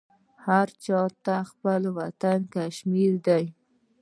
هر 0.45 0.67
چا 0.83 1.01
ته 1.25 1.35
خپل 1.49 1.81
وطن 1.97 2.39
کشمیر 2.55 3.13
دی 3.25 3.45